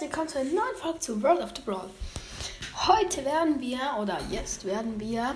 [0.00, 1.90] herzlich willkommen zu einer neuen Folge zu World of the Brawl.
[2.86, 5.34] Heute werden wir, oder jetzt werden wir,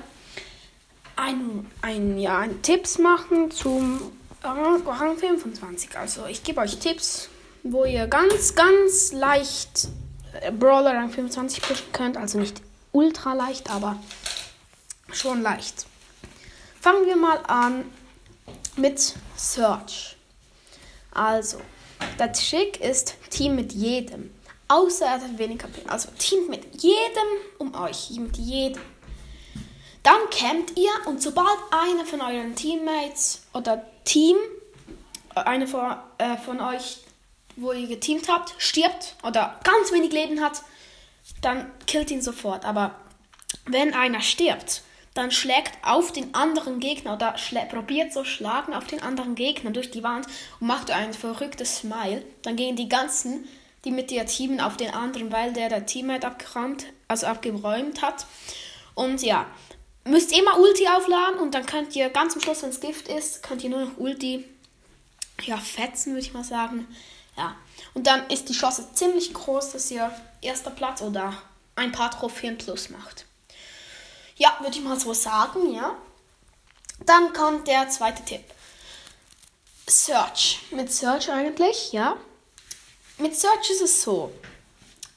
[1.17, 4.01] ein, ein, ja, ein Tipps machen zum
[4.43, 5.99] Rang 25.
[5.99, 7.29] Also ich gebe euch Tipps,
[7.63, 9.89] wo ihr ganz, ganz leicht
[10.41, 12.17] äh, Brawler Rang 25 pushen könnt.
[12.17, 13.99] Also nicht ultra leicht, aber
[15.13, 15.85] schon leicht.
[16.81, 17.85] Fangen wir mal an
[18.77, 20.17] mit Search.
[21.11, 21.61] Also,
[22.19, 24.31] der Trick ist Team mit jedem.
[24.69, 25.89] Außer er hat weniger KP.
[25.89, 28.11] Also Team mit jedem um euch.
[28.11, 28.81] Mit jedem.
[30.03, 34.37] Dann campt ihr und sobald einer von euren Teammates oder Team,
[35.35, 36.99] einer von, äh, von euch,
[37.57, 40.63] wo ihr geteamt habt, stirbt oder ganz wenig Leben hat,
[41.41, 42.65] dann killt ihn sofort.
[42.65, 42.95] Aber
[43.67, 44.83] wenn einer stirbt,
[45.15, 47.35] dann schlägt auf den anderen Gegner oder
[47.71, 50.27] probiert so schlagen auf den anderen Gegner durch die Wand
[50.61, 52.25] und macht ein verrücktes Smile.
[52.43, 53.49] Dann gehen die ganzen,
[53.85, 58.27] die mit dir teamen, auf den anderen, weil der der Teammate abgeräumt, also abgeräumt hat.
[58.95, 59.47] Und ja,
[60.05, 63.43] müsst immer Ulti aufladen und dann könnt ihr ganz am Schluss, wenn es Gift ist,
[63.43, 64.45] könnt ihr nur noch Ulti
[65.43, 66.87] ja, fetzen, würde ich mal sagen.
[67.37, 67.57] Ja.
[67.95, 71.35] Und dann ist die Chance ziemlich groß, dass ihr erster Platz oder
[71.77, 73.27] ein paar Trophäen plus macht.
[74.37, 75.97] Ja, würde ich mal so sagen, ja.
[77.07, 78.45] Dann kommt der zweite Tipp.
[79.87, 80.61] Search.
[80.71, 82.17] Mit Search eigentlich, ja.
[83.19, 84.33] Mit Search ist es so.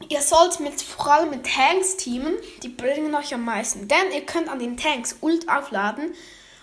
[0.09, 3.87] Ihr sollt mit, vor allem mit Tanks teamen, die bringen euch am meisten.
[3.87, 6.13] Denn ihr könnt an den Tanks Ult aufladen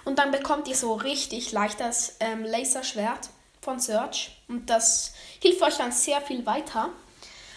[0.05, 3.31] und dann bekommt ihr so richtig leicht das ähm, Laserschwert
[3.61, 4.41] von Search.
[4.47, 6.91] Und das hilft euch dann sehr viel weiter.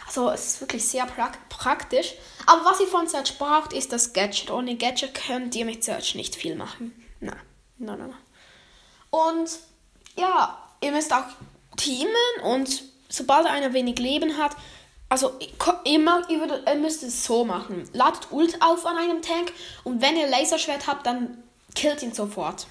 [0.08, 2.16] Also es ist wirklich sehr pra praktisch.
[2.48, 4.50] Aber was ihr von Search braucht, ist das Gadget.
[4.50, 6.96] Ohne Gadget könnt ihr mit Search nicht viel machen.
[7.20, 7.40] Nein,
[7.78, 8.16] nein, nein.
[9.12, 9.60] Und
[10.18, 11.26] ja, ihr müsst auch
[11.76, 14.56] teamen und sobald einer wenig Leben hat,
[15.09, 15.40] also
[15.85, 17.90] immer, ihr, würdet, ihr müsst es so machen.
[17.94, 19.53] Ladet Ult auf an einem Tank
[19.84, 21.44] und wenn ihr Laserschwert habt, dann
[21.75, 22.68] killt ihn sofort.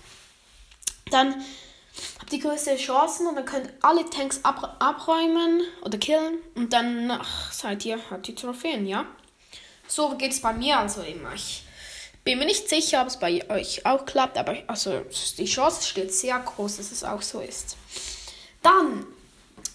[1.11, 1.43] Dann
[2.21, 7.11] habt ihr größte Chancen und dann könnt alle Tanks ab, abräumen oder killen und dann
[7.11, 9.07] ach, seid ihr, habt ihr Trophäen, ja?
[9.89, 11.33] So geht es bei mir also immer.
[11.33, 11.63] Ich
[12.25, 15.01] bin mir nicht sicher, ob es bei euch auch klappt, aber also
[15.39, 17.77] die Chance steht sehr groß, dass es auch so ist.
[18.63, 19.07] Dann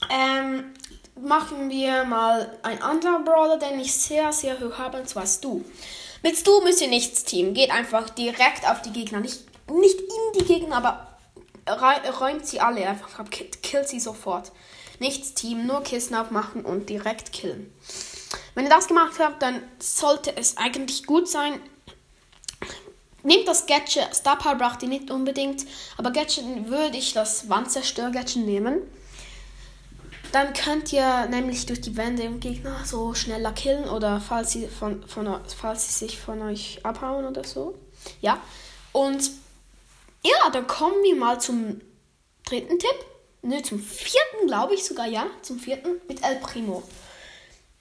[0.09, 0.73] ähm,
[1.19, 5.63] machen wir mal ein anderer Brawler, den ich sehr, sehr hoch habe, und zwar Stu.
[6.23, 7.53] Mit Stu müsst ihr nichts teamen.
[7.53, 9.19] Geht einfach direkt auf die Gegner.
[9.19, 11.17] Nicht, nicht in die Gegner, aber
[12.19, 13.23] räumt sie alle einfach.
[13.29, 14.51] Killt sie sofort.
[14.99, 17.73] Nichts Team, nur Kissen aufmachen und direkt killen.
[18.53, 21.59] Wenn ihr das gemacht habt, dann sollte es eigentlich gut sein.
[23.23, 25.65] Nehmt das Gadget, Star Power braucht ihr nicht unbedingt,
[25.97, 28.81] aber Gadget würde ich das Wandzerstör-Gadget nehmen.
[30.31, 34.67] Dann könnt ihr nämlich durch die Wände im Gegner so schneller killen oder falls sie,
[34.67, 37.77] von, von, falls sie sich von euch abhauen oder so.
[38.21, 38.41] Ja.
[38.93, 39.29] Und
[40.23, 41.81] ja, dann kommen wir mal zum
[42.45, 43.05] dritten Tipp.
[43.43, 45.25] Ne, zum vierten, glaube ich sogar, ja.
[45.41, 46.83] Zum vierten mit El Primo.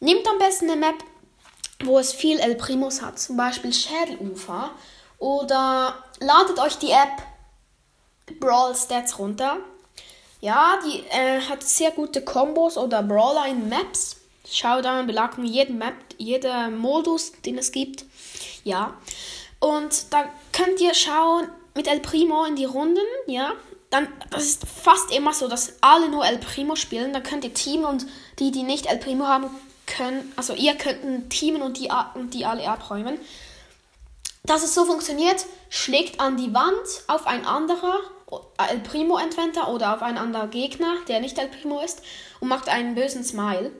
[0.00, 0.96] Nehmt am besten eine Map,
[1.84, 3.18] wo es viel El Primos hat.
[3.20, 4.72] Zum Beispiel Schädelufer.
[5.18, 7.22] Oder ladet euch die App
[8.40, 9.58] Brawl Stats runter.
[10.40, 14.16] Ja, die äh, hat sehr gute Kombos oder Brawler in Maps.
[14.50, 18.04] Showdown, Belagerung, jeden Map, jeder Modus, den es gibt.
[18.64, 18.94] Ja.
[19.60, 23.52] Und da könnt ihr schauen mit El Primo in die Runden, ja.
[23.90, 27.12] Dann, das ist fast immer so, dass alle nur El Primo spielen.
[27.12, 28.06] Da könnt ihr Team und
[28.38, 29.50] die, die nicht El Primo haben,
[29.86, 33.18] können, also ihr könnt teamen und die, und die alle abräumen.
[34.44, 37.98] Dass es so funktioniert, schlägt an die Wand auf ein anderer
[38.58, 42.02] El Primo entweder oder auf einen anderen Gegner, der nicht El Primo ist,
[42.40, 43.72] und macht einen bösen Smile.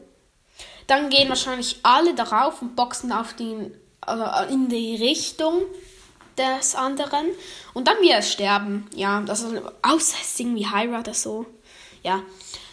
[0.86, 3.74] Dann gehen wahrscheinlich alle darauf und boxen auf den,
[4.06, 5.62] äh, in die Richtung
[6.36, 7.26] des anderen.
[7.74, 8.88] Und dann wird er sterben.
[8.94, 11.46] Ja, das ist außer es irgendwie Hyra oder so.
[12.02, 12.22] Ja,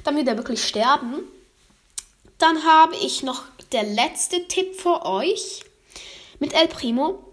[0.04, 1.24] dann wird er wirklich sterben.
[2.38, 5.64] Dann habe ich noch der letzte Tipp für euch
[6.40, 7.24] mit El Primo.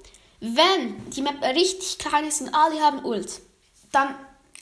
[0.40, 3.40] Wenn die Map richtig klein ist und alle haben Ult,
[3.92, 4.14] dann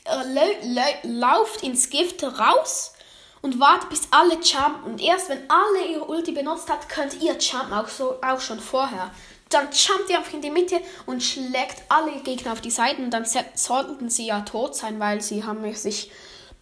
[0.04, 2.92] äh, lauft ins Gift raus
[3.40, 4.84] und wartet bis alle jumpen.
[4.84, 8.60] Und erst wenn alle ihre Ulti benutzt hat, könnt ihr jumpen, auch, so, auch schon
[8.60, 9.10] vorher.
[9.48, 13.04] Dann jumpt ihr einfach in die Mitte und schlägt alle Gegner auf die Seiten.
[13.04, 16.10] Und dann sollten sie ja tot sein, weil sie haben sich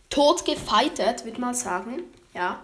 [0.08, 2.02] tot gefightet, würde man sagen.
[2.34, 2.60] Ja.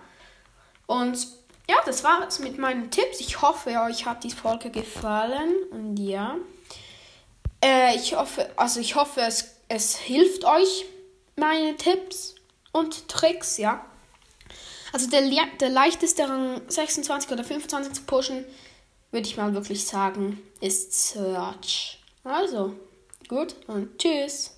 [0.87, 1.27] Und
[1.69, 3.21] ja, das war es mit meinen Tipps.
[3.21, 5.53] Ich hoffe, euch hat die Folge gefallen.
[5.71, 6.37] Und ja.
[7.63, 10.87] Äh, ich hoffe, also ich hoffe, es, es hilft euch,
[11.37, 12.35] meine Tipps
[12.73, 13.85] und Tricks, ja.
[14.93, 15.23] Also der,
[15.61, 18.45] der leichteste Rang 26 oder 25 zu pushen,
[19.11, 21.99] würde ich mal wirklich sagen, ist Search.
[22.25, 22.75] Also,
[23.29, 24.56] gut und tschüss.